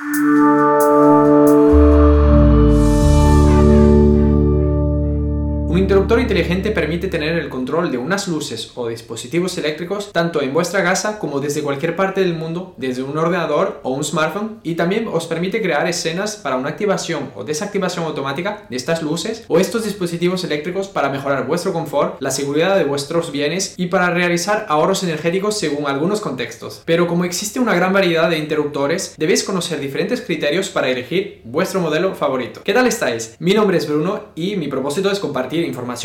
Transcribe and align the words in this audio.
Un 0.00 1.33
inteligente 6.24 6.70
permite 6.70 7.08
tener 7.08 7.36
el 7.36 7.50
control 7.50 7.92
de 7.92 7.98
unas 7.98 8.28
luces 8.28 8.72
o 8.76 8.88
dispositivos 8.88 9.58
eléctricos 9.58 10.10
tanto 10.10 10.40
en 10.40 10.54
vuestra 10.54 10.82
casa 10.82 11.18
como 11.18 11.38
desde 11.38 11.62
cualquier 11.62 11.96
parte 11.96 12.22
del 12.22 12.34
mundo, 12.34 12.74
desde 12.78 13.02
un 13.02 13.16
ordenador 13.18 13.80
o 13.82 13.90
un 13.90 14.02
smartphone, 14.02 14.58
y 14.62 14.74
también 14.74 15.06
os 15.06 15.26
permite 15.26 15.60
crear 15.60 15.86
escenas 15.86 16.36
para 16.36 16.56
una 16.56 16.70
activación 16.70 17.30
o 17.34 17.44
desactivación 17.44 18.06
automática 18.06 18.66
de 18.70 18.76
estas 18.76 19.02
luces 19.02 19.44
o 19.48 19.58
estos 19.58 19.84
dispositivos 19.84 20.42
eléctricos 20.44 20.88
para 20.88 21.10
mejorar 21.10 21.46
vuestro 21.46 21.74
confort, 21.74 22.16
la 22.20 22.30
seguridad 22.30 22.74
de 22.76 22.84
vuestros 22.84 23.30
bienes 23.30 23.74
y 23.76 23.86
para 23.86 24.08
realizar 24.08 24.64
ahorros 24.70 25.02
energéticos 25.02 25.58
según 25.58 25.86
algunos 25.86 26.22
contextos. 26.22 26.82
Pero 26.86 27.06
como 27.06 27.26
existe 27.26 27.60
una 27.60 27.74
gran 27.74 27.92
variedad 27.92 28.30
de 28.30 28.38
interruptores, 28.38 29.14
debéis 29.18 29.44
conocer 29.44 29.78
diferentes 29.78 30.22
criterios 30.22 30.70
para 30.70 30.88
elegir 30.88 31.42
vuestro 31.44 31.80
modelo 31.80 32.14
favorito. 32.14 32.62
¿Qué 32.64 32.72
tal 32.72 32.86
estáis? 32.86 33.36
Mi 33.40 33.52
nombre 33.52 33.76
es 33.76 33.86
Bruno 33.86 34.28
y 34.34 34.56
mi 34.56 34.68
propósito 34.68 35.10
es 35.10 35.20
compartir 35.20 35.64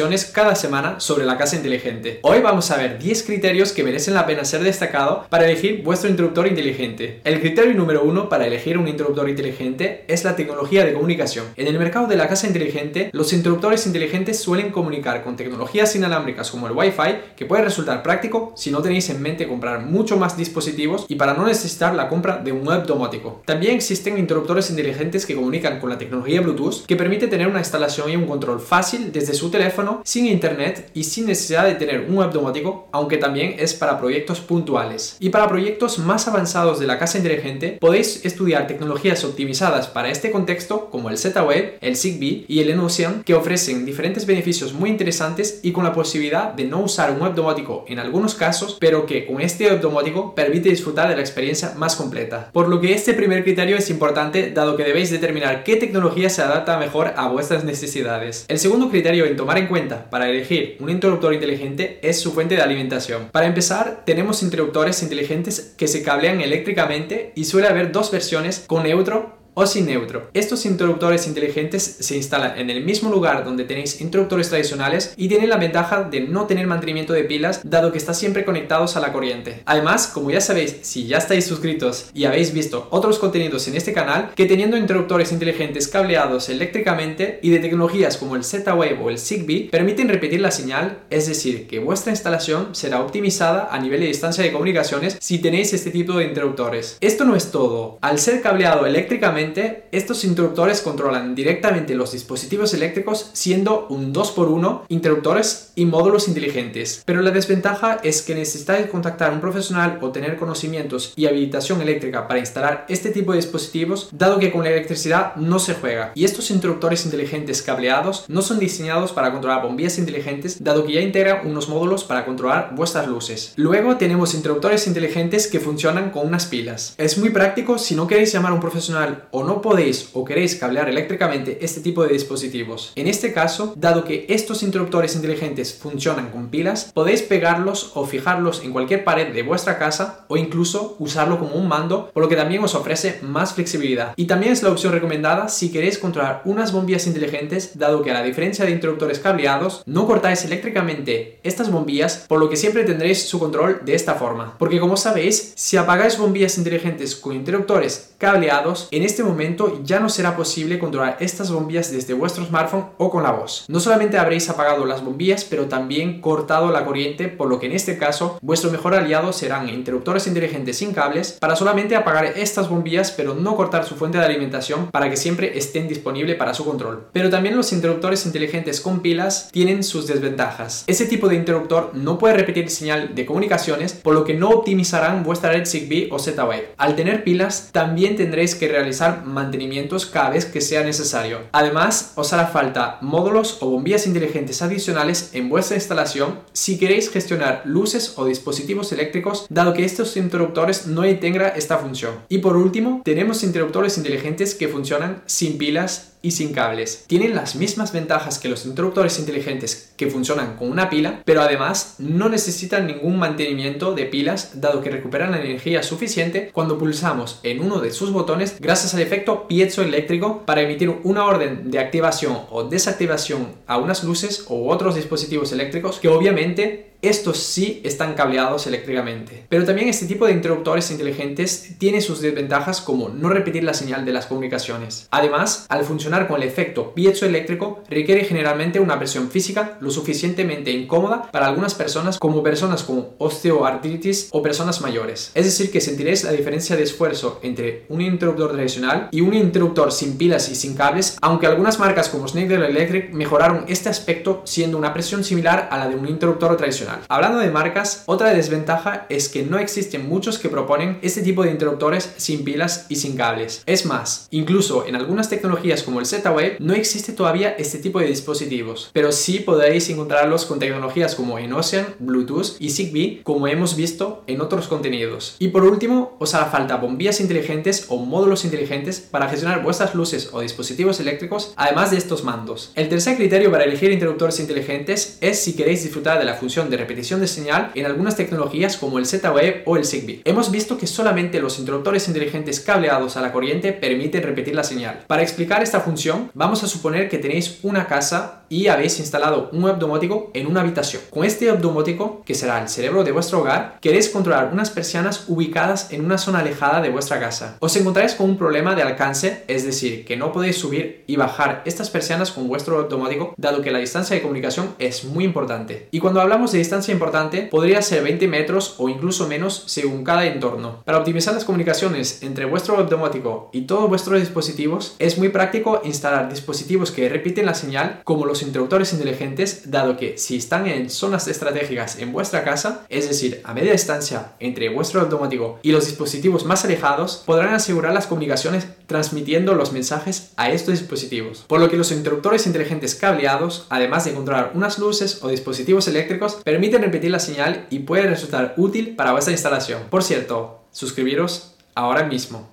cada 0.09 0.55
semana 0.55 0.99
sobre 0.99 1.23
la 1.23 1.37
casa 1.37 1.55
inteligente. 1.55 2.19
Hoy 2.23 2.41
vamos 2.41 2.71
a 2.71 2.77
ver 2.77 2.97
10 2.97 3.23
criterios 3.23 3.73
que 3.73 3.83
merecen 3.83 4.15
la 4.15 4.25
pena 4.25 4.43
ser 4.43 4.63
destacado 4.63 5.27
para 5.29 5.45
elegir 5.45 5.83
vuestro 5.83 6.09
interruptor 6.09 6.47
inteligente. 6.47 7.21
El 7.23 7.39
criterio 7.39 7.75
número 7.75 8.03
uno 8.03 8.27
para 8.27 8.47
elegir 8.47 8.79
un 8.79 8.87
interruptor 8.87 9.29
inteligente 9.29 10.05
es 10.07 10.23
la 10.23 10.35
tecnología 10.35 10.83
de 10.83 10.93
comunicación. 10.93 11.45
En 11.57 11.67
el 11.67 11.77
mercado 11.77 12.07
de 12.07 12.15
la 12.15 12.27
casa 12.27 12.47
inteligente, 12.47 13.11
los 13.13 13.33
interruptores 13.33 13.85
inteligentes 13.85 14.39
suelen 14.39 14.71
comunicar 14.71 15.23
con 15.23 15.35
tecnologías 15.35 15.95
inalámbricas 15.95 16.49
como 16.49 16.65
el 16.65 16.73
Wi-Fi, 16.73 17.35
que 17.35 17.45
puede 17.45 17.63
resultar 17.63 18.01
práctico 18.01 18.53
si 18.55 18.71
no 18.71 18.81
tenéis 18.81 19.11
en 19.11 19.21
mente 19.21 19.47
comprar 19.47 19.81
mucho 19.81 20.17
más 20.17 20.35
dispositivos 20.35 21.05
y 21.07 21.15
para 21.15 21.35
no 21.35 21.45
necesitar 21.45 21.93
la 21.93 22.09
compra 22.09 22.37
de 22.37 22.51
un 22.51 22.67
web 22.67 22.83
domótico. 22.87 23.43
También 23.45 23.75
existen 23.75 24.17
interruptores 24.17 24.71
inteligentes 24.71 25.27
que 25.27 25.35
comunican 25.35 25.79
con 25.79 25.91
la 25.91 25.99
tecnología 25.99 26.41
Bluetooth, 26.41 26.87
que 26.87 26.95
permite 26.95 27.27
tener 27.27 27.47
una 27.47 27.59
instalación 27.59 28.09
y 28.09 28.15
un 28.15 28.25
control 28.25 28.59
fácil 28.59 29.11
desde 29.11 29.35
su 29.35 29.51
teléfono, 29.51 29.98
sin 30.03 30.27
internet 30.27 30.89
y 30.93 31.03
sin 31.03 31.25
necesidad 31.25 31.65
de 31.65 31.75
tener 31.75 32.01
un 32.01 32.17
web 32.17 32.31
domótico, 32.31 32.87
aunque 32.91 33.17
también 33.17 33.55
es 33.59 33.73
para 33.73 33.99
proyectos 33.99 34.39
puntuales. 34.39 35.17
Y 35.19 35.29
para 35.29 35.47
proyectos 35.47 35.99
más 35.99 36.27
avanzados 36.27 36.79
de 36.79 36.87
la 36.87 36.99
casa 36.99 37.17
inteligente, 37.17 37.77
podéis 37.79 38.25
estudiar 38.25 38.67
tecnologías 38.67 39.23
optimizadas 39.23 39.87
para 39.87 40.09
este 40.09 40.31
contexto 40.31 40.89
como 40.89 41.09
el 41.09 41.17
Z-Wave, 41.17 41.77
el 41.81 41.95
Zigbee 41.95 42.45
y 42.47 42.59
el 42.59 42.69
Enocean, 42.69 43.23
que 43.23 43.33
ofrecen 43.33 43.85
diferentes 43.85 44.25
beneficios 44.25 44.73
muy 44.73 44.89
interesantes 44.89 45.59
y 45.63 45.71
con 45.71 45.83
la 45.83 45.93
posibilidad 45.93 46.53
de 46.53 46.65
no 46.65 46.81
usar 46.81 47.11
un 47.11 47.21
web 47.21 47.35
domótico 47.35 47.85
en 47.87 47.99
algunos 47.99 48.35
casos, 48.35 48.77
pero 48.79 49.05
que 49.05 49.25
con 49.25 49.41
este 49.41 49.65
web 49.65 49.81
domótico 49.81 50.35
permite 50.35 50.69
disfrutar 50.69 51.09
de 51.09 51.15
la 51.15 51.21
experiencia 51.21 51.73
más 51.75 51.95
completa. 51.95 52.49
Por 52.51 52.67
lo 52.67 52.79
que 52.81 52.93
este 52.93 53.13
primer 53.13 53.43
criterio 53.43 53.77
es 53.77 53.89
importante 53.89 54.51
dado 54.51 54.75
que 54.75 54.83
debéis 54.83 55.11
determinar 55.11 55.63
qué 55.63 55.75
tecnología 55.75 56.29
se 56.29 56.41
adapta 56.41 56.77
mejor 56.77 57.13
a 57.15 57.27
vuestras 57.27 57.63
necesidades. 57.63 58.45
El 58.47 58.59
segundo 58.59 58.89
criterio 58.89 59.25
en 59.25 59.35
tomar 59.35 59.57
en 59.57 59.67
cuenta 59.67 59.88
para 59.89 60.29
elegir 60.29 60.77
un 60.79 60.89
interruptor 60.89 61.33
inteligente 61.33 61.99
es 62.01 62.19
su 62.19 62.31
fuente 62.31 62.55
de 62.55 62.61
alimentación. 62.61 63.29
Para 63.31 63.47
empezar, 63.47 64.03
tenemos 64.05 64.43
interruptores 64.43 65.01
inteligentes 65.03 65.73
que 65.77 65.87
se 65.87 66.03
cablean 66.03 66.41
eléctricamente 66.41 67.31
y 67.35 67.45
suele 67.45 67.67
haber 67.67 67.91
dos 67.91 68.11
versiones 68.11 68.63
con 68.67 68.83
neutro 68.83 69.38
o 69.59 69.67
sin 69.67 69.87
neutro. 69.87 70.29
Estos 70.33 70.65
interruptores 70.65 71.27
inteligentes 71.27 71.97
se 71.99 72.15
instalan 72.15 72.57
en 72.57 72.69
el 72.69 72.81
mismo 72.81 73.11
lugar 73.11 73.43
donde 73.43 73.65
tenéis 73.65 73.99
interruptores 73.99 74.47
tradicionales 74.47 75.13
y 75.17 75.27
tienen 75.27 75.49
la 75.49 75.57
ventaja 75.57 76.03
de 76.03 76.21
no 76.21 76.47
tener 76.47 76.65
mantenimiento 76.65 77.11
de 77.11 77.25
pilas 77.25 77.59
dado 77.65 77.91
que 77.91 77.97
están 77.97 78.15
siempre 78.15 78.45
conectados 78.45 78.95
a 78.95 79.01
la 79.01 79.11
corriente. 79.11 79.61
Además, 79.65 80.07
como 80.07 80.31
ya 80.31 80.39
sabéis, 80.39 80.77
si 80.83 81.07
ya 81.07 81.17
estáis 81.17 81.45
suscritos 81.45 82.09
y 82.13 82.23
habéis 82.23 82.53
visto 82.53 82.87
otros 82.89 83.19
contenidos 83.19 83.67
en 83.67 83.75
este 83.75 83.91
canal, 83.91 84.31
que 84.33 84.45
teniendo 84.45 84.77
interruptores 84.77 85.33
inteligentes 85.33 85.89
cableados 85.89 86.47
eléctricamente 86.47 87.39
y 87.41 87.49
de 87.49 87.59
tecnologías 87.59 88.15
como 88.15 88.37
el 88.37 88.45
Z-Wave 88.45 88.99
o 89.03 89.09
el 89.09 89.19
Zigbee, 89.19 89.67
permiten 89.69 90.07
repetir 90.07 90.39
la 90.39 90.51
señal, 90.51 90.99
es 91.09 91.27
decir, 91.27 91.67
que 91.67 91.79
vuestra 91.79 92.11
instalación 92.11 92.75
será 92.75 93.01
optimizada 93.01 93.67
a 93.71 93.79
nivel 93.79 93.99
de 93.99 94.07
distancia 94.07 94.41
de 94.41 94.53
comunicaciones 94.53 95.17
si 95.19 95.39
tenéis 95.39 95.73
este 95.73 95.91
tipo 95.91 96.13
de 96.13 96.23
interruptores. 96.23 96.97
Esto 97.01 97.25
no 97.25 97.35
es 97.35 97.51
todo. 97.51 97.97
Al 97.99 98.19
ser 98.19 98.41
cableado 98.41 98.85
eléctricamente, 98.85 99.48
estos 99.91 100.23
interruptores 100.23 100.81
controlan 100.81 101.35
directamente 101.35 101.95
los 101.95 102.11
dispositivos 102.11 102.73
eléctricos 102.73 103.31
siendo 103.33 103.87
un 103.89 104.13
2x1 104.13 104.83
interruptores 104.89 105.71
y 105.75 105.85
módulos 105.85 106.27
inteligentes. 106.27 107.01
Pero 107.05 107.21
la 107.21 107.31
desventaja 107.31 107.99
es 108.03 108.21
que 108.21 108.35
necesitáis 108.35 108.87
contactar 108.87 109.31
a 109.31 109.33
un 109.33 109.41
profesional 109.41 109.99
o 110.01 110.11
tener 110.11 110.37
conocimientos 110.37 111.13
y 111.15 111.25
habilitación 111.25 111.81
eléctrica 111.81 112.27
para 112.27 112.39
instalar 112.39 112.85
este 112.89 113.09
tipo 113.09 113.31
de 113.31 113.37
dispositivos, 113.37 114.09
dado 114.11 114.39
que 114.39 114.51
con 114.51 114.63
la 114.63 114.69
electricidad 114.69 115.35
no 115.35 115.59
se 115.59 115.73
juega. 115.73 116.11
Y 116.15 116.25
estos 116.25 116.51
interruptores 116.51 117.05
inteligentes 117.05 117.61
cableados 117.61 118.25
no 118.27 118.41
son 118.41 118.59
diseñados 118.59 119.11
para 119.11 119.31
controlar 119.31 119.63
bombillas 119.63 119.97
inteligentes, 119.97 120.63
dado 120.63 120.85
que 120.85 120.93
ya 120.93 121.01
integran 121.01 121.47
unos 121.47 121.69
módulos 121.69 122.03
para 122.03 122.25
controlar 122.25 122.73
vuestras 122.75 123.07
luces. 123.07 123.53
Luego 123.55 123.97
tenemos 123.97 124.33
interruptores 124.33 124.87
inteligentes 124.87 125.47
que 125.47 125.59
funcionan 125.59 126.11
con 126.11 126.27
unas 126.27 126.45
pilas. 126.45 126.93
Es 126.97 127.17
muy 127.17 127.29
práctico 127.29 127.77
si 127.77 127.95
no 127.95 128.07
queréis 128.07 128.31
llamar 128.31 128.51
a 128.51 128.55
un 128.55 128.61
profesional 128.61 129.27
o 129.31 129.43
no 129.43 129.61
podéis 129.61 130.09
o 130.13 130.25
queréis 130.25 130.55
cablear 130.55 130.89
eléctricamente 130.89 131.59
este 131.61 131.81
tipo 131.81 132.03
de 132.03 132.13
dispositivos. 132.13 132.93
En 132.95 133.07
este 133.07 133.33
caso, 133.33 133.73
dado 133.75 134.03
que 134.03 134.25
estos 134.29 134.63
interruptores 134.63 135.15
inteligentes 135.15 135.73
funcionan 135.73 136.31
con 136.31 136.49
pilas, 136.49 136.91
podéis 136.93 137.21
pegarlos 137.21 137.91
o 137.95 138.05
fijarlos 138.05 138.63
en 138.63 138.71
cualquier 138.71 139.03
pared 139.03 139.33
de 139.33 139.43
vuestra 139.43 139.77
casa 139.77 140.25
o 140.27 140.37
incluso 140.37 140.95
usarlo 140.99 141.39
como 141.39 141.55
un 141.55 141.67
mando, 141.67 142.09
por 142.13 142.23
lo 142.23 142.29
que 142.29 142.35
también 142.35 142.63
os 142.63 142.75
ofrece 142.75 143.19
más 143.21 143.53
flexibilidad. 143.53 144.13
Y 144.15 144.25
también 144.25 144.53
es 144.53 144.63
la 144.63 144.69
opción 144.69 144.93
recomendada 144.93 145.49
si 145.49 145.71
queréis 145.71 145.97
controlar 145.97 146.41
unas 146.45 146.71
bombillas 146.71 147.07
inteligentes, 147.07 147.77
dado 147.77 148.01
que 148.01 148.11
a 148.11 148.13
la 148.13 148.23
diferencia 148.23 148.65
de 148.65 148.71
interruptores 148.71 149.19
cableados, 149.19 149.83
no 149.85 150.07
cortáis 150.07 150.45
eléctricamente 150.45 151.39
estas 151.43 151.71
bombillas, 151.71 152.25
por 152.27 152.39
lo 152.39 152.49
que 152.49 152.57
siempre 152.57 152.83
tendréis 152.83 153.27
su 153.27 153.39
control 153.39 153.81
de 153.83 153.95
esta 153.95 154.15
forma. 154.15 154.55
Porque 154.57 154.79
como 154.79 154.97
sabéis, 154.97 155.53
si 155.55 155.77
apagáis 155.77 156.17
bombillas 156.17 156.57
inteligentes 156.57 157.15
con 157.15 157.35
interruptores 157.35 158.11
cableados, 158.17 158.87
en 158.91 159.03
este 159.03 159.18
momento 159.23 159.81
ya 159.83 159.99
no 159.99 160.09
será 160.09 160.35
posible 160.35 160.79
controlar 160.79 161.17
estas 161.19 161.51
bombillas 161.51 161.91
desde 161.91 162.13
vuestro 162.13 162.45
smartphone 162.45 162.85
o 162.97 163.09
con 163.09 163.23
la 163.23 163.31
voz. 163.31 163.65
No 163.67 163.79
solamente 163.79 164.17
habréis 164.17 164.49
apagado 164.49 164.85
las 164.85 165.03
bombillas, 165.03 165.43
pero 165.43 165.67
también 165.67 166.21
cortado 166.21 166.71
la 166.71 166.85
corriente, 166.85 167.27
por 167.27 167.47
lo 167.47 167.59
que 167.59 167.67
en 167.67 167.73
este 167.73 167.97
caso 167.97 168.37
vuestro 168.41 168.71
mejor 168.71 168.95
aliado 168.95 169.33
serán 169.33 169.69
interruptores 169.69 170.27
inteligentes 170.27 170.77
sin 170.77 170.93
cables 170.93 171.37
para 171.39 171.55
solamente 171.55 171.95
apagar 171.95 172.25
estas 172.25 172.69
bombillas, 172.69 173.11
pero 173.11 173.35
no 173.35 173.55
cortar 173.55 173.85
su 173.85 173.95
fuente 173.95 174.17
de 174.17 174.25
alimentación 174.25 174.87
para 174.91 175.09
que 175.09 175.17
siempre 175.17 175.57
estén 175.57 175.87
disponibles 175.87 176.35
para 176.35 176.53
su 176.53 176.65
control. 176.65 177.07
Pero 177.13 177.29
también 177.29 177.55
los 177.55 177.73
interruptores 177.73 178.25
inteligentes 178.25 178.81
con 178.81 179.01
pilas 179.01 179.49
tienen 179.51 179.83
sus 179.83 180.07
desventajas. 180.07 180.83
Ese 180.87 181.05
tipo 181.05 181.27
de 181.27 181.35
interruptor 181.35 181.91
no 181.93 182.17
puede 182.17 182.35
repetir 182.35 182.69
señal 182.69 183.15
de 183.15 183.25
comunicaciones, 183.25 183.93
por 183.93 184.13
lo 184.13 184.23
que 184.23 184.33
no 184.33 184.49
optimizarán 184.49 185.23
vuestra 185.23 185.51
red 185.51 185.65
Zigbee 185.65 186.09
o 186.11 186.19
Z-Wave. 186.19 186.73
Al 186.77 186.95
tener 186.95 187.23
pilas, 187.23 187.69
también 187.71 188.15
tendréis 188.15 188.55
que 188.55 188.67
realizar 188.67 189.08
mantenimientos 189.17 190.05
cada 190.05 190.31
vez 190.31 190.45
que 190.45 190.61
sea 190.61 190.83
necesario. 190.83 191.39
Además, 191.51 192.13
os 192.15 192.33
hará 192.33 192.47
falta 192.47 192.97
módulos 193.01 193.57
o 193.61 193.69
bombillas 193.69 194.07
inteligentes 194.07 194.61
adicionales 194.61 195.31
en 195.33 195.49
vuestra 195.49 195.75
instalación 195.75 196.39
si 196.53 196.77
queréis 196.77 197.09
gestionar 197.09 197.61
luces 197.65 198.13
o 198.17 198.25
dispositivos 198.25 198.91
eléctricos, 198.91 199.45
dado 199.49 199.73
que 199.73 199.85
estos 199.85 200.17
interruptores 200.17 200.87
no 200.87 201.05
integran 201.05 201.53
esta 201.55 201.77
función. 201.77 202.15
Y 202.29 202.39
por 202.39 202.57
último, 202.57 203.01
tenemos 203.03 203.43
interruptores 203.43 203.97
inteligentes 203.97 204.55
que 204.55 204.67
funcionan 204.67 205.21
sin 205.25 205.57
pilas 205.57 206.13
y 206.21 206.31
sin 206.31 206.53
cables. 206.53 207.05
Tienen 207.07 207.35
las 207.35 207.55
mismas 207.55 207.93
ventajas 207.93 208.39
que 208.39 208.49
los 208.49 208.65
interruptores 208.65 209.19
inteligentes 209.19 209.93
que 209.95 210.07
funcionan 210.07 210.55
con 210.57 210.69
una 210.69 210.89
pila, 210.89 211.21
pero 211.25 211.41
además 211.41 211.95
no 211.99 212.29
necesitan 212.29 212.87
ningún 212.87 213.17
mantenimiento 213.17 213.93
de 213.93 214.05
pilas 214.05 214.61
dado 214.61 214.81
que 214.81 214.89
recuperan 214.89 215.31
la 215.31 215.41
energía 215.41 215.83
suficiente 215.83 216.49
cuando 216.53 216.77
pulsamos 216.77 217.39
en 217.43 217.61
uno 217.61 217.79
de 217.79 217.91
sus 217.91 218.11
botones 218.11 218.57
gracias 218.59 218.93
al 218.93 219.01
efecto 219.01 219.47
piezoeléctrico 219.47 220.45
para 220.45 220.61
emitir 220.61 220.89
una 221.03 221.25
orden 221.25 221.71
de 221.71 221.79
activación 221.79 222.37
o 222.49 222.63
desactivación 222.63 223.47
a 223.67 223.77
unas 223.77 224.03
luces 224.03 224.45
u 224.49 224.69
otros 224.69 224.95
dispositivos 224.95 225.51
eléctricos 225.51 225.99
que 225.99 226.07
obviamente 226.07 226.88
estos 227.01 227.37
sí 227.37 227.81
están 227.83 228.13
cableados 228.13 228.67
eléctricamente. 228.67 229.45
Pero 229.47 229.65
también 229.65 229.87
este 229.87 230.05
tipo 230.05 230.25
de 230.25 230.33
interruptores 230.33 230.91
inteligentes 230.91 231.75
tiene 231.77 232.01
sus 232.01 232.21
desventajas 232.21 232.81
como 232.81 233.09
no 233.09 233.29
repetir 233.29 233.63
la 233.63 233.73
señal 233.73 234.05
de 234.05 234.11
las 234.11 234.25
comunicaciones. 234.25 235.07
Además, 235.11 235.65
al 235.69 235.85
funcionar 235.85 236.27
con 236.27 236.41
el 236.41 236.47
efecto 236.47 236.93
piezoeléctrico, 236.93 237.83
requiere 237.89 238.25
generalmente 238.25 238.79
una 238.79 238.97
presión 238.97 239.29
física 239.29 239.77
lo 239.79 239.91
suficientemente 239.91 240.71
incómoda 240.71 241.31
para 241.31 241.47
algunas 241.47 241.73
personas 241.73 242.19
como 242.19 242.43
personas 242.43 242.83
con 242.83 243.09
osteoartritis 243.17 244.29
o 244.31 244.41
personas 244.41 244.81
mayores. 244.81 245.31
Es 245.35 245.45
decir, 245.45 245.71
que 245.71 245.81
sentiréis 245.81 246.23
la 246.23 246.31
diferencia 246.31 246.75
de 246.75 246.83
esfuerzo 246.83 247.39
entre 247.43 247.85
un 247.89 248.01
interruptor 248.01 248.51
tradicional 248.51 249.07
y 249.11 249.21
un 249.21 249.33
interruptor 249.33 249.91
sin 249.91 250.17
pilas 250.17 250.49
y 250.49 250.55
sin 250.55 250.75
cables, 250.75 251.17
aunque 251.21 251.47
algunas 251.47 251.79
marcas 251.79 252.09
como 252.09 252.27
Schneider 252.27 252.61
Electric 252.61 253.13
mejoraron 253.13 253.65
este 253.67 253.89
aspecto 253.89 254.41
siendo 254.45 254.77
una 254.77 254.93
presión 254.93 255.23
similar 255.23 255.69
a 255.71 255.77
la 255.77 255.87
de 255.87 255.95
un 255.95 256.07
interruptor 256.07 256.57
tradicional. 256.57 256.88
Hablando 257.07 257.39
de 257.39 257.51
marcas, 257.51 258.03
otra 258.05 258.33
desventaja 258.33 259.05
es 259.09 259.29
que 259.29 259.43
no 259.43 259.59
existen 259.59 260.07
muchos 260.07 260.39
que 260.39 260.49
proponen 260.49 260.99
este 261.01 261.21
tipo 261.21 261.43
de 261.43 261.51
interruptores 261.51 262.13
sin 262.17 262.43
pilas 262.43 262.85
y 262.89 262.95
sin 262.95 263.15
cables. 263.15 263.63
Es 263.65 263.85
más, 263.85 264.27
incluso 264.31 264.85
en 264.85 264.95
algunas 264.95 265.29
tecnologías 265.29 265.83
como 265.83 265.99
el 265.99 266.05
Z-Wave 266.05 266.57
no 266.59 266.73
existe 266.73 267.13
todavía 267.13 267.55
este 267.57 267.79
tipo 267.79 267.99
de 267.99 268.07
dispositivos, 268.07 268.89
pero 268.93 269.11
sí 269.11 269.39
podréis 269.39 269.89
encontrarlos 269.89 270.45
con 270.45 270.59
tecnologías 270.59 271.15
como 271.15 271.35
Ocean, 271.35 271.95
Bluetooth 271.99 272.55
y 272.59 272.69
Zigbee, 272.69 273.21
como 273.23 273.47
hemos 273.47 273.75
visto 273.75 274.23
en 274.27 274.41
otros 274.41 274.67
contenidos. 274.67 275.35
Y 275.39 275.49
por 275.49 275.63
último, 275.63 276.15
os 276.19 276.33
hará 276.33 276.45
falta 276.45 276.77
bombillas 276.77 277.19
inteligentes 277.19 277.85
o 277.89 277.97
módulos 277.97 278.45
inteligentes 278.45 278.99
para 278.99 279.29
gestionar 279.29 279.63
vuestras 279.63 279.95
luces 279.95 280.29
o 280.31 280.41
dispositivos 280.41 280.99
eléctricos, 280.99 281.53
además 281.55 281.91
de 281.91 281.97
estos 281.97 282.23
mandos. 282.23 282.71
El 282.75 282.89
tercer 282.89 283.17
criterio 283.17 283.51
para 283.51 283.63
elegir 283.63 283.91
interruptores 283.91 284.39
inteligentes 284.39 285.17
es 285.21 285.39
si 285.39 285.53
queréis 285.53 285.83
disfrutar 285.83 286.19
de 286.19 286.25
la 286.25 286.35
función 286.35 286.69
de 286.69 286.77
repetición 286.79 287.21
de 287.21 287.27
señal 287.27 287.71
en 287.75 287.85
algunas 287.85 288.15
tecnologías 288.15 288.77
como 288.77 288.97
el 288.97 289.05
Z-Wave 289.05 289.63
o 289.65 289.77
el 289.77 289.85
Zigbee. 289.85 290.21
Hemos 290.25 290.51
visto 290.51 290.77
que 290.77 290.87
solamente 290.87 291.39
los 291.39 291.59
interruptores 291.59 292.07
inteligentes 292.07 292.59
cableados 292.59 293.17
a 293.17 293.21
la 293.21 293.31
corriente 293.31 293.73
permiten 293.73 294.23
repetir 294.23 294.55
la 294.55 294.63
señal. 294.63 295.03
Para 295.07 295.21
explicar 295.21 295.61
esta 295.61 295.81
función, 295.81 296.31
vamos 296.33 296.63
a 296.63 296.67
suponer 296.67 297.09
que 297.09 297.17
tenéis 297.17 297.59
una 297.63 297.87
casa 297.87 298.43
y 298.49 298.67
habéis 298.67 298.99
instalado 298.99 299.49
un 299.51 299.63
web 299.63 299.77
domótico 299.77 300.31
en 300.33 300.47
una 300.47 300.61
habitación. 300.61 301.03
Con 301.09 301.23
este 301.23 301.51
web 301.51 301.59
domótico, 301.59 302.23
que 302.25 302.33
será 302.33 302.61
el 302.61 302.69
cerebro 302.69 303.03
de 303.03 303.11
vuestro 303.11 303.41
hogar, 303.41 303.77
queréis 303.81 304.09
controlar 304.09 304.49
unas 304.51 304.71
persianas 304.71 305.25
ubicadas 305.27 305.93
en 305.93 306.03
una 306.03 306.17
zona 306.17 306.39
alejada 306.39 306.81
de 306.81 306.89
vuestra 306.89 307.19
casa. 307.19 307.57
Os 307.59 307.75
encontráis 307.75 308.15
con 308.15 308.29
un 308.29 308.37
problema 308.37 308.73
de 308.73 308.81
alcance, 308.81 309.43
es 309.47 309.65
decir, 309.65 310.05
que 310.05 310.17
no 310.17 310.31
podéis 310.31 310.57
subir 310.57 311.03
y 311.05 311.15
bajar 311.15 311.61
estas 311.65 311.89
persianas 311.89 312.31
con 312.31 312.47
vuestro 312.47 312.77
web 312.77 312.89
dado 313.37 313.61
que 313.61 313.71
la 313.71 313.79
distancia 313.79 314.15
de 314.15 314.21
comunicación 314.21 314.75
es 314.79 315.03
muy 315.03 315.23
importante. 315.23 315.87
Y 315.91 315.99
cuando 315.99 316.21
hablamos 316.21 316.51
de 316.51 316.59
distancia 316.69 316.93
importante, 316.93 317.47
podría 317.49 317.81
ser 317.81 318.03
20 318.03 318.27
metros 318.27 318.75
o 318.77 318.89
incluso 318.89 319.27
menos 319.27 319.63
según 319.65 320.03
cada 320.03 320.27
entorno. 320.27 320.83
Para 320.85 320.99
optimizar 320.99 321.33
las 321.33 321.45
comunicaciones 321.45 322.21
entre 322.21 322.45
vuestro 322.45 322.77
web 322.77 322.87
domótico 322.87 323.49
y 323.51 323.61
todos 323.61 323.89
vuestros 323.89 324.19
dispositivos, 324.19 324.95
es 324.99 325.17
muy 325.17 325.29
práctico 325.29 325.81
instalar 325.83 326.29
dispositivos 326.29 326.91
que 326.91 327.09
repiten 327.09 327.47
la 327.47 327.55
señal 327.55 328.01
como 328.03 328.27
los 328.27 328.43
interruptores 328.43 328.93
inteligentes, 328.93 329.71
dado 329.71 329.97
que 329.97 330.19
si 330.19 330.37
están 330.37 330.67
en 330.67 330.91
zonas 330.91 331.27
estratégicas 331.27 331.97
en 331.97 332.13
vuestra 332.13 332.43
casa, 332.43 332.85
es 332.87 333.07
decir, 333.07 333.41
a 333.43 333.55
media 333.55 333.71
distancia 333.71 334.33
entre 334.39 334.69
vuestro 334.69 335.01
automático 335.01 335.57
y 335.63 335.71
los 335.71 335.87
dispositivos 335.87 336.45
más 336.45 336.65
alejados, 336.65 337.23
podrán 337.25 337.55
asegurar 337.55 337.93
las 337.93 338.05
comunicaciones 338.05 338.67
transmitiendo 338.89 339.55
los 339.55 339.71
mensajes 339.71 340.33
a 340.35 340.49
estos 340.49 340.79
dispositivos. 340.79 341.45
Por 341.47 341.61
lo 341.61 341.69
que 341.69 341.77
los 341.77 341.93
interruptores 341.93 342.45
inteligentes 342.45 342.95
cableados, 342.95 343.67
además 343.69 344.03
de 344.03 344.13
controlar 344.13 344.51
unas 344.55 344.79
luces 344.79 345.23
o 345.23 345.29
dispositivos 345.29 345.87
eléctricos, 345.87 346.41
permiten 346.43 346.81
repetir 346.81 347.11
la 347.11 347.19
señal 347.19 347.67
y 347.69 347.79
puede 347.79 348.07
resultar 348.07 348.55
útil 348.57 348.97
para 348.97 349.13
vuestra 349.13 349.31
instalación. 349.31 349.83
Por 349.89 350.03
cierto, 350.03 350.65
suscribiros 350.71 351.55
ahora 351.75 352.03
mismo. 352.03 352.49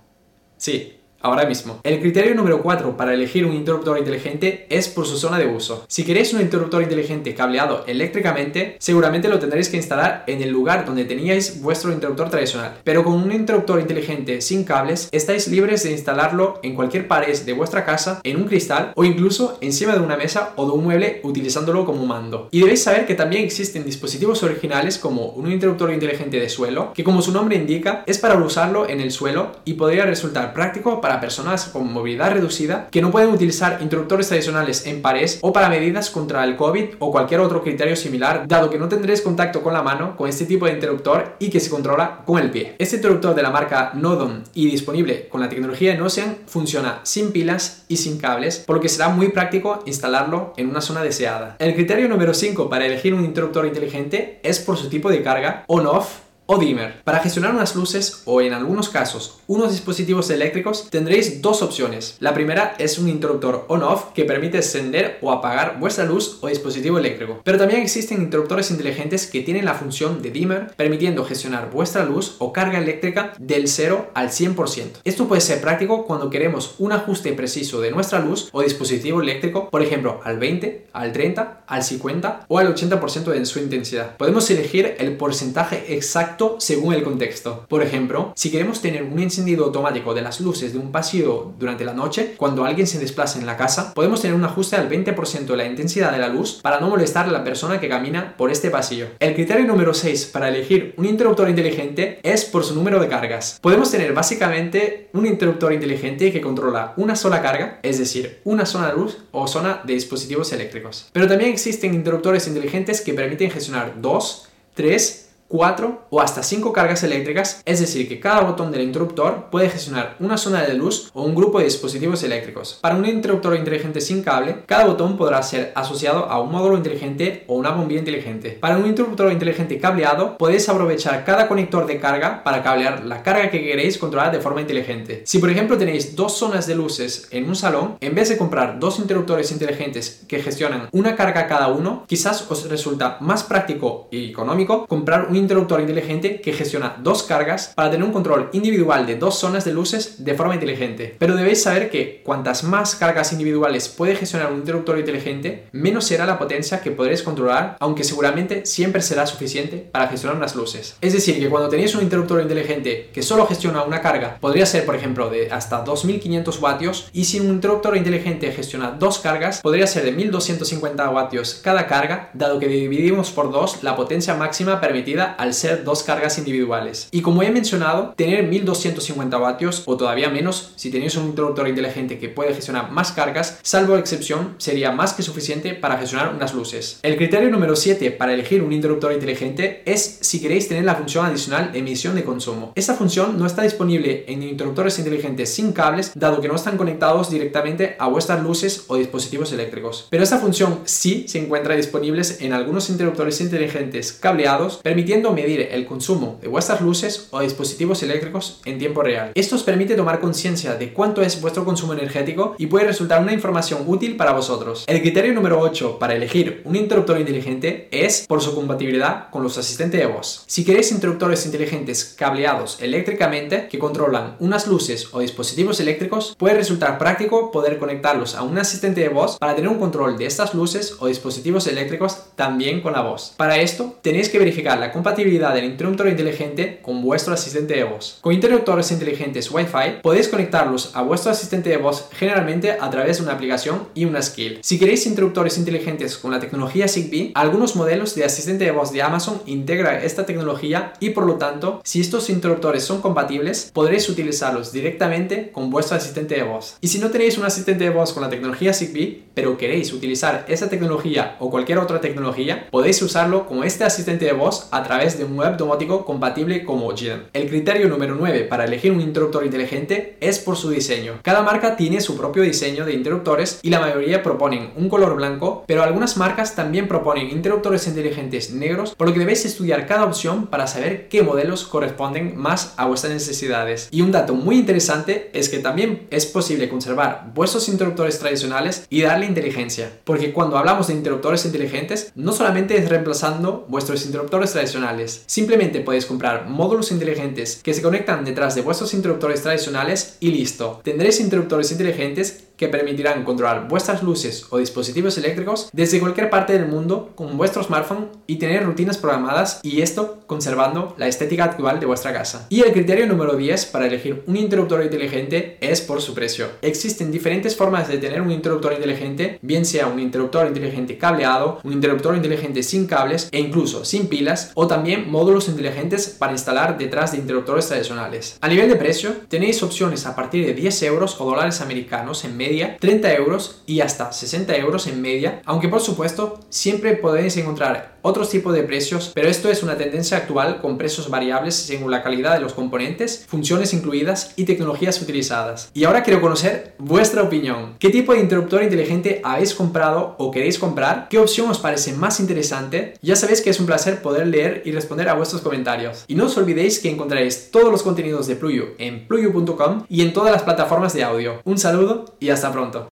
Sí, 0.59 1.01
ahora 1.21 1.47
mismo. 1.47 1.81
El 1.83 2.01
criterio 2.01 2.35
número 2.35 2.63
4 2.63 2.97
para 2.97 3.15
elegir 3.15 3.45
un 3.45 3.55
interruptor 3.55 3.99
inteligente 3.99 4.67
es 4.71 4.89
por 4.89 5.07
su 5.07 5.17
zona 5.17 5.39
de 5.39 5.47
uso. 5.47 5.85
Si 5.89 6.05
queréis 6.05 6.33
un 6.33 6.41
interruptor 6.41 6.83
inteligente 6.83 7.35
cableado 7.35 7.85
eléctricamente, 7.87 8.77
seguramente 8.79 9.29
lo 9.29 9.39
tendréis 9.39 9.69
que 9.69 9.77
instalar 9.77 10.25
en 10.27 10.43
el 10.43 10.51
lugar 10.51 10.85
donde 10.85 11.05
teníais 11.05 11.61
vuestro 11.63 11.93
interruptor 11.93 12.31
tradicional. 12.31 12.79
Pero 12.85 13.05
con 13.05 13.15
un 13.15 13.33
interruptor 13.33 13.81
inteligente 13.81 14.41
sin 14.41 14.65
cables, 14.65 15.09
estáis 15.13 15.49
libres 15.49 15.83
de 15.83 15.93
instalarlo 15.93 16.61
en 16.63 16.75
cualquier 16.75 17.09
pared 17.09 17.27
de 17.27 17.53
vuestra 17.53 17.85
casa, 17.85 18.21
en 18.23 18.37
un 18.37 18.45
cristal 18.45 18.93
o 18.95 19.05
incluso 19.05 19.59
encima 19.61 19.95
de 19.95 20.01
una 20.01 20.17
mesa 20.17 20.53
o 20.57 20.67
de 20.67 20.73
un 20.73 20.85
mueble 20.85 21.21
utilizándolo 21.23 21.85
como 21.85 22.07
mando. 22.07 22.49
Y 22.51 22.61
debéis 22.61 22.83
saber 22.83 23.07
que 23.07 23.15
también 23.15 23.45
existen 23.45 23.85
dispositivos 23.85 24.43
originales 24.43 24.99
como 24.99 25.27
un 25.31 25.51
interruptor 25.51 25.93
inteligente 25.93 26.39
de 26.39 26.49
suelo, 26.49 26.93
que 26.95 27.05
como 27.05 27.23
su 27.23 27.33
nombre 27.33 27.57
indica, 27.57 28.05
es 28.07 28.19
para 28.19 28.37
usarlo 28.37 28.89
en 28.89 29.01
el 29.01 29.11
suelo 29.11 29.53
y 29.65 29.75
podría 29.75 30.07
resultar 30.07 30.53
práctico 30.53 31.01
para 31.01 31.16
personas 31.21 31.67
con 31.67 31.93
movilidad 31.93 32.33
reducida 32.33 32.89
que 32.91 33.03
no 33.03 33.11
pueden 33.11 33.31
utilizar 33.31 33.79
interruptores 33.81 34.29
tradicionales 34.29 34.87
en 34.87 35.03
pares 35.03 35.39
o 35.43 35.53
para 35.53 35.69
medidas 35.69 36.11
contra 36.11 36.45
el 36.45 36.57
COVID 36.57 36.95
o 36.99 37.11
cualquier 37.11 37.41
otro 37.41 37.63
criterio 37.63 37.97
similar, 37.97 38.47
dado 38.47 38.71
que 38.71 38.79
no 38.79 38.89
tendréis 38.89 39.23
contacto 39.23 39.63
con 39.63 39.73
la 39.73 39.83
mano 39.83 40.17
con 40.17 40.29
este 40.29 40.47
tipo 40.47 40.67
de 40.67 40.73
interruptor 40.73 41.37
y 41.39 41.51
que 41.51 41.61
se 41.61 41.71
controla 41.71 42.23
con 42.25 42.39
el 42.39 42.51
pie. 42.51 42.75
Este 42.79 42.97
interruptor 42.97 43.35
de 43.35 43.43
la 43.43 43.51
marca 43.51 43.93
Nodon 43.95 44.45
y 44.55 44.71
disponible 44.71 45.29
con 45.29 45.41
la 45.41 45.49
tecnología 45.49 45.93
de 45.93 45.99
Nocean 45.99 46.37
funciona 46.47 47.01
sin 47.03 47.33
pilas 47.33 47.85
y 47.89 47.97
sin 47.97 48.19
cables, 48.19 48.59
por 48.59 48.77
lo 48.77 48.83
que 48.83 48.89
será 48.89 49.09
muy 49.09 49.29
práctico 49.29 49.83
instalarlo 49.87 50.53
en 50.57 50.69
una 50.69 50.81
zona 50.81 51.03
deseada. 51.03 51.57
El 51.59 51.75
criterio 51.75 52.09
número 52.09 52.35
5 52.35 52.69
para 52.69 52.87
elegir 52.87 53.15
un 53.15 53.25
interruptor 53.25 53.67
inteligente 53.67 54.41
es 54.43 54.61
por 54.61 54.77
su 54.77 54.89
tipo 54.89 55.11
de 55.11 55.23
carga 55.23 55.65
on-off 55.67 56.26
o 56.47 56.59
dimmer. 56.59 57.03
Para 57.03 57.21
gestionar 57.21 57.55
unas 57.55 57.75
luces 57.75 58.23
o 58.25 58.41
en 58.41 58.53
algunos 58.53 58.89
casos 58.89 59.41
unos 59.49 59.71
dispositivos 59.71 60.29
eléctricos 60.31 60.91
tendréis 60.91 61.41
dos 61.41 61.63
opciones. 61.63 62.17
La 62.19 62.35
primera 62.35 62.75
es 62.79 62.99
un 62.99 63.09
interruptor 63.09 63.65
on-off 63.69 64.07
que 64.13 64.25
permite 64.25 64.57
encender 64.57 65.19
o 65.23 65.31
apagar 65.31 65.79
vuestra 65.79 66.05
luz 66.05 66.39
o 66.41 66.49
dispositivo 66.49 66.99
eléctrico. 66.99 67.41
Pero 67.45 67.59
también 67.59 67.83
existen 67.83 68.23
interruptores 68.23 68.73
inteligentes 68.73 69.27
que 69.29 69.43
tienen 69.43 69.65
la 69.65 69.75
función 69.75 70.21
de 70.21 70.33
dimmer 70.33 70.75
permitiendo 70.77 71.25
gestionar 71.25 71.71
vuestra 71.71 72.05
luz 72.05 72.37
o 72.39 72.53
carga 72.53 72.79
eléctrica 72.79 73.35
del 73.39 73.69
0 73.69 74.11
al 74.15 74.31
100%. 74.31 75.01
Esto 75.05 75.29
puede 75.29 75.41
ser 75.41 75.61
práctico 75.61 76.07
cuando 76.07 76.29
queremos 76.29 76.75
un 76.79 76.93
ajuste 76.93 77.33
preciso 77.33 77.81
de 77.81 77.93
nuestra 77.93 78.19
luz 78.19 78.49
o 78.53 78.63
dispositivo 78.63 79.23
eléctrico, 79.23 79.71
por 79.71 79.83
ejemplo 79.83 80.21
al 80.25 80.39
20, 80.39 80.89
al 80.93 81.13
30, 81.13 81.63
al 81.67 81.85
50 81.85 82.47
o 82.49 82.59
al 82.59 82.75
80% 82.75 83.25
de 83.27 83.47
su 83.47 83.61
intensidad. 83.61 84.17
Podemos 84.17 84.51
elegir 84.51 84.97
el 84.99 85.17
porcentaje 85.17 85.95
exacto 85.95 86.36
según 86.59 86.95
el 86.95 87.03
contexto. 87.03 87.67
Por 87.69 87.83
ejemplo, 87.83 88.33
si 88.37 88.51
queremos 88.51 88.81
tener 88.81 89.03
un 89.03 89.19
encendido 89.19 89.65
automático 89.65 90.15
de 90.15 90.23
las 90.23 90.41
luces 90.41 90.73
de 90.73 90.79
un 90.79 90.93
pasillo 90.93 91.53
durante 91.59 91.85
la 91.85 91.95
noche, 91.95 92.35
cuando 92.37 92.65
alguien 92.65 92.87
se 92.87 92.99
desplaza 92.99 93.39
en 93.39 93.47
la 93.47 93.57
casa, 93.57 93.95
podemos 93.95 94.21
tener 94.21 94.37
un 94.37 94.45
ajuste 94.45 94.77
al 94.77 94.89
20% 94.89 95.47
de 95.47 95.57
la 95.57 95.67
intensidad 95.67 96.13
de 96.13 96.19
la 96.19 96.29
luz 96.29 96.61
para 96.63 96.81
no 96.81 96.89
molestar 96.89 97.27
a 97.27 97.33
la 97.33 97.45
persona 97.45 97.81
que 97.81 97.89
camina 97.89 98.37
por 98.37 98.51
este 98.51 98.71
pasillo. 98.71 99.09
El 99.19 99.35
criterio 99.35 99.67
número 99.67 99.95
6 99.95 100.27
para 100.27 100.49
elegir 100.49 100.95
un 100.97 101.07
interruptor 101.07 101.49
inteligente 101.49 102.21
es 102.23 102.45
por 102.45 102.65
su 102.65 102.75
número 102.75 103.01
de 103.01 103.09
cargas. 103.09 103.59
Podemos 103.61 103.91
tener 103.91 104.13
básicamente 104.13 105.09
un 105.13 105.27
interruptor 105.27 105.73
inteligente 105.73 106.33
que 106.33 106.41
controla 106.41 106.95
una 106.97 107.17
sola 107.17 107.43
carga, 107.43 107.81
es 107.83 107.99
decir, 107.99 108.41
una 108.45 108.67
zona 108.67 108.89
de 108.89 108.95
luz 108.95 109.19
o 109.33 109.47
zona 109.49 109.81
de 109.85 109.95
dispositivos 109.95 110.53
eléctricos. 110.53 111.09
Pero 111.13 111.29
también 111.29 111.51
existen 111.51 111.95
interruptores 111.95 112.47
inteligentes 112.47 113.01
que 113.01 113.15
permiten 113.15 113.51
gestionar 113.51 113.95
2, 114.01 114.49
3 114.75 115.26
4 115.49 116.07
o 116.11 116.21
hasta 116.21 116.43
5 116.43 116.73
cargas 116.73 117.03
eléctricas, 117.03 117.63
es 117.65 117.81
decir, 117.81 118.09
que 118.09 118.21
cada 118.21 118.41
botón 118.41 118.73
del 118.73 118.83
interruptor 118.83 119.49
puede 119.51 119.71
gestionar 119.71 120.17
una 120.21 120.37
zona 120.37 120.63
de 120.63 120.75
luz 120.75 121.11
o 121.13 121.23
un 121.23 121.35
grupo 121.35 121.59
de 121.59 121.65
dispositivos 121.65 122.23
eléctricos. 122.23 122.79
Para 122.81 122.97
un 122.97 123.07
interruptor 123.07 123.57
inteligente 123.57 124.01
sin 124.01 124.23
cable, 124.23 124.63
cada 124.67 124.87
botón 124.87 125.17
podrá 125.17 125.43
ser 125.43 125.73
asociado 125.75 126.27
a 126.27 126.41
un 126.41 126.51
módulo 126.51 126.77
inteligente 126.77 127.45
o 127.47 127.55
una 127.55 127.71
bombilla 127.71 128.01
inteligente. 128.01 128.51
Para 128.61 128.77
un 128.77 128.87
interruptor 128.87 129.33
inteligente 129.33 129.79
cableado, 129.79 130.37
podéis 130.39 130.69
aprovechar 130.69 131.25
cada 131.25 131.49
conector 131.49 131.87
de 131.87 132.01
carga 132.01 132.43
para 132.43 132.63
cablear 132.63 133.05
la 133.05 133.23
carga 133.23 133.51
que 133.51 133.63
queréis 133.63 133.99
controlar 133.99 134.33
de 134.33 134.41
forma 134.41 134.61
inteligente. 134.61 135.23
Si 135.25 135.39
por 135.39 135.51
ejemplo 135.51 135.79
tenéis 135.79 136.17
dos 136.17 136.37
zonas 136.37 136.67
de 136.67 136.75
luces 136.75 137.29
en 137.31 137.49
un 137.49 137.57
salón, 137.57 137.97
en 138.01 138.15
vez 138.15 138.29
de 138.29 138.37
comprar 138.37 138.79
dos 138.79 138.99
interruptores 138.99 139.53
inteligentes 139.53 140.25
que 140.29 140.41
gestionan 140.41 140.89
una 140.93 141.17
carga 141.17 141.47
cada 141.47 141.69
uno, 141.69 142.05
quizás 142.07 142.51
os 142.51 142.69
resulta 142.69 143.19
más 143.21 143.45
práctico 143.45 144.09
y 144.11 144.31
económico 144.31 144.87
comprar 144.87 145.29
un 145.29 145.36
interruptor 145.37 145.81
inteligente 145.81 146.41
que 146.41 146.53
gestiona 146.53 146.97
dos 147.03 147.23
cargas 147.23 147.73
para 147.75 147.91
tener 147.91 148.07
un 148.07 148.13
control 148.13 148.49
individual 148.53 149.07
de 149.07 149.17
dos 149.17 149.39
zonas 149.39 149.65
de 149.65 149.73
luces 149.73 150.25
de 150.25 150.35
forma 150.35 150.55
inteligente. 150.55 151.17
Pero 151.19 151.37
debéis 151.37 151.63
saber 151.63 151.91
que 151.91 152.23
cuantas 152.25 152.65
más 152.65 152.95
cargas 152.95 153.33
individuales 153.33 153.89
puede 153.89 154.17
gestionar 154.17 154.53
un 154.53 154.59
interruptor 154.59 154.99
inteligente, 154.99 155.67
menos 155.73 156.05
será 156.07 156.27
la 156.27 156.39
potencia 156.39 156.81
que 156.81 156.91
podréis 156.91 157.23
controlar, 157.23 157.77
aunque 157.81 158.05
seguramente 158.05 158.67
siempre 158.67 159.03
será 159.03 159.27
suficiente 159.27 159.89
para 159.93 160.09
gestionar 160.09 160.37
unas 160.37 160.57
luces. 160.57 160.97
Es 161.01 161.13
decir, 161.13 161.39
que 161.39 161.49
cuando 161.49 161.69
tenéis 161.69 161.95
un 161.95 162.03
interruptor 162.03 162.41
inteligente 162.41 163.11
que 163.13 163.23
solo 163.23 163.47
gestiona 163.47 163.83
una 163.83 164.01
carga, 164.01 164.39
podría 164.41 164.67
ser 164.67 164.85
por 164.85 164.95
ejemplo 164.95 165.31
de 165.31 165.51
hasta 165.51 165.83
2500 165.83 166.61
vatios, 166.61 167.09
y 167.13 167.25
si 167.25 167.41
un 167.41 167.49
interruptor 167.49 167.97
inteligente 167.97 168.53
gestiona 168.53 168.91
dos 168.91 169.19
cargas, 169.19 169.61
podría 169.61 169.87
ser 169.87 170.05
de 170.05 170.13
1250 170.13 171.11
vatios 171.11 171.61
cada 171.63 171.87
carga, 171.87 172.31
dado 172.35 172.59
que 172.59 172.69
dividimos 172.69 173.31
por 173.31 173.51
dos 173.51 173.83
la 173.83 173.97
potencia 173.97 174.35
máxima 174.35 174.81
permitida 174.81 175.26
al 175.33 175.55
ser 175.55 175.85
dos 175.85 176.03
cargas 176.03 176.39
individuales. 176.39 177.09
Y 177.11 177.23
como 177.23 177.43
he 177.43 177.51
mencionado, 177.51 178.15
tener 178.17 178.45
1250 178.45 179.37
vatios 179.39 179.83
o 179.87 179.97
todavía 179.97 180.29
menos 180.29 180.73
si 180.77 180.91
tenéis 180.91 181.17
un 181.17 181.27
interruptor 181.27 181.69
inteligente 181.69 182.19
que 182.19 182.29
puede 182.29 182.55
gestionar 182.55 182.91
más 182.91 183.13
cargas, 183.13 183.59
salvo 183.63 183.97
excepción, 183.97 184.55
sería 184.59 184.93
más 184.93 185.13
que 185.13 185.23
suficiente 185.23 185.75
para 185.75 185.99
gestionar 185.99 186.35
unas 186.35 186.55
luces. 186.55 187.01
El 187.03 187.17
criterio 187.17 187.51
número 187.51 187.77
7 187.77 188.11
para 188.13 188.35
elegir 188.35 188.63
un 188.63 188.73
interruptor 188.73 189.13
inteligente 189.13 189.83
es 189.85 190.19
si 190.21 190.41
queréis 190.41 190.69
tener 190.69 190.85
la 190.85 190.95
función 190.95 191.27
adicional 191.27 191.71
emisión 191.75 192.15
de 192.15 192.25
consumo. 192.25 192.73
Esta 192.75 192.95
función 192.95 193.39
no 193.39 193.47
está 193.47 193.63
disponible 193.63 194.25
en 194.29 194.43
interruptores 194.43 194.99
inteligentes 194.99 195.55
sin 195.55 195.73
cables, 195.73 196.13
dado 196.15 196.41
que 196.41 196.49
no 196.49 196.57
están 196.57 196.77
conectados 196.77 197.31
directamente 197.31 197.97
a 197.99 198.09
vuestras 198.09 198.43
luces 198.43 198.85
o 198.89 198.97
dispositivos 198.97 199.53
eléctricos. 199.53 200.07
Pero 200.11 200.23
esta 200.23 200.39
función 200.39 200.81
sí 200.85 201.27
se 201.29 201.39
encuentra 201.39 201.77
disponible 201.77 202.17
en 202.41 202.53
algunos 202.53 202.89
interruptores 202.89 203.41
inteligentes 203.41 204.13
cableados, 204.13 204.81
permitiendo 204.83 205.16
medir 205.23 205.69
el 205.73 205.87
consumo 205.87 206.39
de 206.41 206.49
vuestras 206.49 206.81
luces 206.81 207.29
o 207.31 207.41
dispositivos 207.41 208.03
eléctricos 208.03 208.61
en 208.65 208.79
tiempo 208.79 209.03
real. 209.03 209.33
Esto 209.35 209.57
os 209.57 209.63
permite 209.63 209.97
tomar 209.97 210.21
conciencia 210.21 210.75
de 210.75 210.93
cuánto 210.93 211.23
es 211.23 211.41
vuestro 211.41 211.65
consumo 211.65 211.95
energético 211.95 212.55
y 212.59 212.67
puede 212.67 212.87
resultar 212.87 213.23
una 213.23 213.33
información 213.33 213.83
útil 213.87 214.17
para 214.17 214.33
vosotros. 214.33 214.85
El 214.87 215.01
criterio 215.01 215.33
número 215.33 215.61
8 215.61 215.99
para 215.99 216.15
elegir 216.15 216.63
un 216.65 216.77
interruptor 216.77 217.19
inteligente 217.19 217.89
es 217.91 218.27
por 218.29 218.43
su 218.43 218.55
compatibilidad 218.55 219.31
con 219.31 219.43
los 219.43 219.59
asistentes 219.59 220.01
de 220.01 220.07
voz. 220.07 220.45
Si 220.47 220.65
queréis 220.65 220.93
interruptores 220.93 221.47
inteligentes 221.47 222.15
cableados 222.17 222.79
eléctricamente 222.81 223.69
que 223.69 223.79
controlan 223.79 224.37
unas 224.39 224.67
luces 224.67 225.09
o 225.13 225.21
dispositivos 225.21 225.81
eléctricos, 225.81 226.35
puede 226.39 226.55
resultar 226.55 226.99
práctico 226.99 227.51
poder 227.51 227.79
conectarlos 227.79 228.35
a 228.35 228.43
un 228.43 228.59
asistente 228.59 229.01
de 229.01 229.09
voz 229.09 229.39
para 229.39 229.55
tener 229.55 229.71
un 229.71 229.79
control 229.79 230.19
de 230.19 230.27
estas 230.27 230.55
luces 230.55 230.97
o 231.01 231.07
dispositivos 231.07 231.67
eléctricos 231.67 232.19
también 232.35 232.81
con 232.81 232.93
la 232.93 233.03
voz. 233.03 233.35
Para 233.37 233.59
esto, 233.59 233.97
tenéis 234.03 234.29
que 234.29 234.39
verificar 234.39 234.79
la 234.79 234.93
compatibilidad 234.93 235.06
del 235.15 235.65
interruptor 235.65 236.09
inteligente 236.09 236.81
con 236.83 237.01
vuestro 237.03 237.33
asistente 237.33 237.75
de 237.75 237.85
voz. 237.85 238.19
Con 238.21 238.33
interruptores 238.33 238.91
inteligentes 238.91 239.51
Wi-Fi, 239.51 240.01
podéis 240.03 240.29
conectarlos 240.29 240.91
a 240.95 241.03
vuestro 241.03 241.31
asistente 241.31 241.71
de 241.71 241.77
voz 241.77 242.09
generalmente 242.13 242.73
a 242.73 242.91
través 242.91 243.19
de 243.19 243.23
una 243.23 243.33
aplicación 243.33 243.89
y 243.95 244.05
una 244.05 244.21
skill. 244.21 244.59
Si 244.63 244.79
queréis 244.79 245.07
interruptores 245.07 245.59
inteligentes 245.59 246.17
con 246.17 246.33
la 246.33 246.41
tecnología 246.41 246.89
Zigbee, 246.89 247.33
algunos 247.35 247.77
modelos 247.77 248.15
de 248.15 248.25
asistente 248.25 248.65
de 248.65 248.73
voz 248.73 248.93
de 248.93 249.03
Amazon 249.03 249.41
integran 249.47 250.03
esta 250.03 250.27
tecnología 250.27 250.93
y 250.99 251.11
por 251.11 251.27
lo 251.27 251.37
tanto, 251.37 251.81
si 251.85 252.01
estos 252.01 252.29
interruptores 252.29 252.83
son 252.83 253.01
compatibles, 253.01 253.71
podréis 253.73 254.09
utilizarlos 254.09 254.73
directamente 254.73 255.51
con 255.53 255.71
vuestro 255.71 255.97
asistente 255.97 256.35
de 256.35 256.43
voz. 256.43 256.77
Y 256.81 256.89
si 256.89 256.99
no 256.99 257.11
tenéis 257.11 257.39
un 257.39 257.45
asistente 257.45 257.85
de 257.85 257.91
voz 257.91 258.13
con 258.13 258.23
la 258.23 258.31
tecnología 258.31 258.73
Zigbee, 258.73 259.25
pero 259.35 259.57
queréis 259.57 259.93
utilizar 259.93 260.45
esa 260.49 260.69
tecnología 260.69 261.37
o 261.39 261.51
cualquier 261.51 261.79
otra 261.79 262.01
tecnología, 262.01 262.69
podéis 262.71 263.01
usarlo 263.03 263.47
como 263.47 263.65
este 263.65 263.85
asistente 263.85 264.25
de 264.25 264.33
voz 264.33 264.69
a 264.71 264.83
través 264.83 264.96
de 264.97 265.25
un 265.25 265.37
web 265.37 265.59
domótico 265.59 266.07
compatible 266.07 266.65
como 266.65 266.97
GEM. 266.97 267.25
El 267.35 267.49
criterio 267.51 267.87
número 267.87 268.17
9 268.19 268.45
para 268.45 268.65
elegir 268.65 268.93
un 268.93 269.03
interruptor 269.03 269.45
inteligente 269.45 270.17
es 270.21 270.39
por 270.39 270.57
su 270.57 270.71
diseño. 270.71 271.21
Cada 271.23 271.43
marca 271.43 271.77
tiene 271.77 272.01
su 272.01 272.17
propio 272.17 272.43
diseño 272.43 272.87
de 272.87 272.95
interruptores 272.95 273.61
y 273.63 273.69
la 273.69 273.79
mayoría 273.79 274.23
proponen 274.23 274.71
un 274.75 274.89
color 274.89 275.15
blanco, 275.15 275.65
pero 275.67 275.83
algunas 275.83 276.17
marcas 276.17 276.55
también 276.55 276.89
proponen 276.89 277.29
interruptores 277.29 277.87
inteligentes 277.87 278.53
negros, 278.53 278.95
por 278.95 279.07
lo 279.07 279.13
que 279.13 279.21
debéis 279.21 279.45
estudiar 279.45 279.87
cada 279.87 280.07
opción 280.07 280.47
para 280.47 280.67
saber 280.67 281.09
qué 281.09 281.23
modelos 281.23 281.65
corresponden 281.65 282.35
más 282.35 282.73
a 282.79 282.87
vuestras 282.87 283.13
necesidades. 283.13 283.89
Y 283.91 284.01
un 284.01 284.13
dato 284.13 284.35
muy 284.35 284.57
interesante 284.57 285.31
es 285.35 285.51
que 285.51 285.59
también 285.59 286.07
es 286.11 286.25
posible 286.25 286.71
conservar 286.71 287.33
vuestros 287.35 287.69
interruptores 287.69 288.19
tradicionales 288.19 288.87
y 288.89 289.03
darle 289.03 289.27
inteligencia, 289.27 289.91
porque 290.05 290.33
cuando 290.33 290.57
hablamos 290.57 290.87
de 290.87 290.95
interruptores 290.95 291.45
inteligentes, 291.45 292.13
no 292.15 292.33
solamente 292.33 292.79
es 292.79 292.89
reemplazando 292.89 293.67
vuestros 293.69 294.07
interruptores 294.07 294.53
tradicionales, 294.53 294.86
simplemente 295.27 295.81
podéis 295.81 296.07
comprar 296.07 296.49
módulos 296.49 296.93
inteligentes 296.93 297.61
que 297.63 297.75
se 297.75 297.83
conectan 297.83 298.25
detrás 298.25 298.55
de 298.55 298.63
vuestros 298.63 298.95
interruptores 298.95 299.43
tradicionales 299.43 300.17
y 300.21 300.31
listo. 300.31 300.81
Tendréis 300.85 301.21
interruptores 301.21 301.73
inteligentes 301.73 302.45
que 302.57 302.69
permitirán 302.69 303.25
controlar 303.25 303.69
vuestras 303.69 304.03
luces 304.03 304.47
o 304.51 304.59
dispositivos 304.59 305.19
eléctricos 305.19 305.69
desde 305.73 306.01
cualquier 306.01 306.31
parte 306.31 306.53
del 306.53 306.67
mundo 306.67 307.13
con 307.15 307.37
vuestro 307.37 307.63
smartphone 307.63 308.09
y 308.27 308.37
tener 308.37 308.65
rutinas 308.65 308.99
programadas 308.99 309.61
y 309.63 309.83
esto 309.83 310.19
conservando 310.27 310.95
la 310.99 311.09
estética 311.09 311.45
actual 311.45 311.81
de 311.81 311.87
vuestra 311.87 312.13
casa. 312.13 312.47
Y 312.49 312.63
el 312.63 312.73
criterio 312.73 313.07
número 313.07 313.37
10 313.37 313.67
para 313.67 313.87
elegir 313.87 314.23
un 314.27 314.37
interruptor 314.37 314.83
inteligente 314.83 315.59
es 315.61 315.81
por 315.81 316.01
su 316.01 316.15
precio. 316.15 316.49
Existen 316.63 317.11
diferentes 317.11 317.57
formas 317.57 317.89
de 317.89 317.99
tener 317.99 318.21
un 318.21 318.31
interruptor 318.31 318.73
inteligente, 318.73 319.39
bien 319.43 319.65
sea 319.65 319.87
un 319.87 320.01
interruptor 320.01 320.47
inteligente 320.47 320.99
cableado, 320.99 321.61
un 321.63 321.73
interruptor 321.73 322.17
inteligente 322.17 322.63
sin 322.63 322.87
cables 322.87 323.29
e 323.33 323.41
incluso 323.41 323.85
sin 323.85 324.09
pilas 324.09 324.53
o 324.55 324.67
también 324.67 325.11
módulos 325.11 325.49
inteligentes 325.49 326.09
para 326.09 326.33
instalar 326.33 326.79
detrás 326.79 327.13
de 327.13 327.19
interruptores 327.19 327.69
tradicionales. 327.69 328.39
A 328.41 328.49
nivel 328.49 328.69
de 328.69 328.77
precio, 328.77 329.17
tenéis 329.29 329.63
opciones 329.63 330.07
a 330.07 330.17
partir 330.17 330.47
de 330.47 330.55
10 330.55 330.83
euros 330.85 331.21
o 331.21 331.25
dólares 331.25 331.61
americanos 331.61 332.25
en 332.25 332.37
media, 332.47 332.77
30 332.81 333.15
euros 333.15 333.63
y 333.67 333.81
hasta 333.81 334.13
60 334.13 334.57
euros 334.57 334.87
en 334.87 335.03
media, 335.03 335.43
aunque 335.45 335.69
por 335.69 335.81
supuesto 335.81 336.41
siempre 336.49 336.97
podéis 336.97 337.37
encontrar 337.37 337.97
otros 338.07 338.31
tipos 338.31 338.55
de 338.55 338.63
precios, 338.63 339.11
pero 339.15 339.29
esto 339.29 339.51
es 339.51 339.65
una 339.65 339.77
tendencia 339.77 340.19
actual 340.19 340.61
con 340.61 340.79
precios 340.79 341.11
variables 341.11 341.57
según 341.57 341.91
la 341.91 342.05
calidad 342.05 342.35
de 342.35 342.41
los 342.41 342.55
componentes, 342.55 343.25
funciones 343.27 343.75
incluidas 343.75 344.33
y 344.37 344.45
tecnologías 344.45 345.03
utilizadas. 345.03 345.71
Y 345.75 345.85
ahora 345.85 346.05
quiero 346.05 346.21
conocer 346.21 346.75
vuestra 346.79 347.25
opinión. 347.25 347.75
¿Qué 347.81 347.91
tipo 347.91 348.13
de 348.13 348.21
interruptor 348.21 348.63
inteligente 348.63 349.21
habéis 349.25 349.55
comprado 349.55 350.15
o 350.19 350.31
queréis 350.31 350.57
comprar? 350.59 351.09
¿Qué 351.09 351.19
opción 351.19 351.51
os 351.51 351.59
parece 351.59 351.95
más 351.95 352.21
interesante? 352.21 352.95
Ya 353.03 353.17
sabéis 353.17 353.41
que 353.41 353.51
es 353.51 353.59
un 353.59 353.67
placer 353.67 354.01
poder 354.03 354.29
leer 354.29 354.63
y 354.65 354.71
responder 354.71 355.09
a 355.09 355.15
vuestros 355.15 355.43
comentarios. 355.43 356.05
Y 356.07 356.15
no 356.15 356.27
os 356.27 356.37
olvidéis 356.37 356.79
que 356.79 356.91
encontraréis 356.91 357.51
todos 357.51 357.73
los 357.73 357.83
contenidos 357.83 358.29
de 358.29 358.37
Pluyo 358.37 358.67
en 358.79 359.09
pluyo.com 359.09 359.85
y 359.89 360.03
en 360.03 360.13
todas 360.13 360.31
las 360.31 360.45
plataformas 360.45 360.95
de 360.95 361.03
audio. 361.03 361.41
Un 361.45 361.59
saludo 361.59 362.17
y 362.21 362.29
hasta 362.37 362.53
pronto. 362.53 362.85